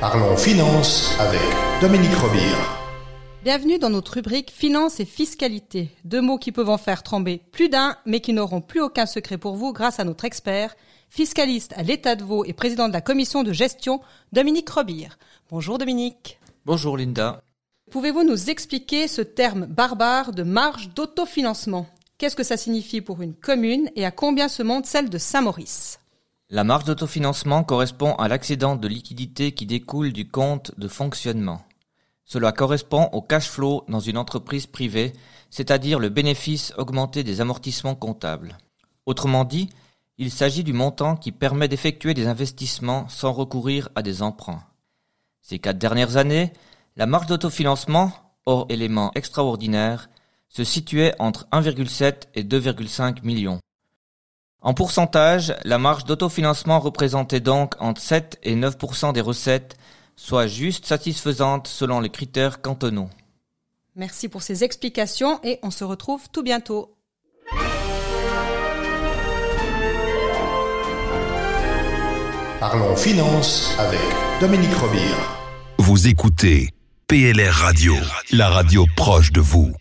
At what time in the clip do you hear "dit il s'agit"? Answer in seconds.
39.44-40.64